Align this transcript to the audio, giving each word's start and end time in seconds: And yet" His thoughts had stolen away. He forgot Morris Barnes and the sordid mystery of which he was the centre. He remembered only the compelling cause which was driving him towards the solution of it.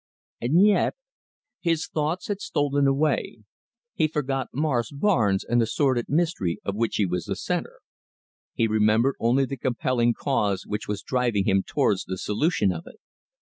And 0.41 0.65
yet" 0.65 0.95
His 1.59 1.85
thoughts 1.85 2.27
had 2.27 2.41
stolen 2.41 2.87
away. 2.87 3.43
He 3.93 4.07
forgot 4.07 4.47
Morris 4.51 4.91
Barnes 4.91 5.43
and 5.43 5.61
the 5.61 5.67
sordid 5.67 6.09
mystery 6.09 6.57
of 6.65 6.73
which 6.73 6.95
he 6.95 7.05
was 7.05 7.25
the 7.25 7.35
centre. 7.35 7.81
He 8.55 8.65
remembered 8.67 9.13
only 9.19 9.45
the 9.45 9.57
compelling 9.57 10.15
cause 10.15 10.65
which 10.65 10.87
was 10.87 11.03
driving 11.03 11.45
him 11.45 11.61
towards 11.61 12.05
the 12.05 12.17
solution 12.17 12.71
of 12.71 12.87
it. 12.87 12.99